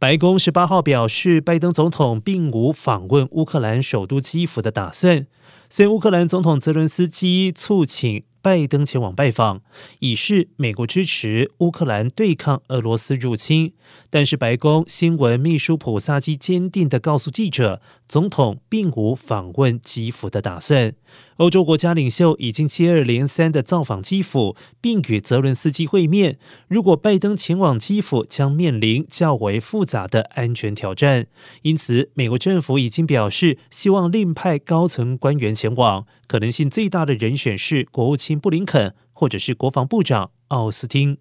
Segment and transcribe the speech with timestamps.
[0.00, 5.26] 白宫十八号表示，拜登总统并无访问乌克兰首都基辅的打算。
[5.68, 9.60] 虽然乌克兰总统泽伦斯基促请拜登前往拜访，
[9.98, 13.72] 以示美国支持乌克兰对抗俄罗斯入侵，
[14.08, 20.94] 但是白宫新闻秘书普萨基坚定地告诉记者，总统并无访问基辅的打算。
[21.38, 26.38] 欧洲国家领袖已经接二连三的造访基辅，并与泽伦斯基会面。
[26.66, 31.28] 如果拜登前往基辅，将面临较为复杂的安全挑战。
[31.62, 36.06] 因此，美国政府已经表示，希望另派高层官员前往。
[36.26, 41.18] 可能性最大的人选是国务卿布林肯，或者是国防部长奥斯汀。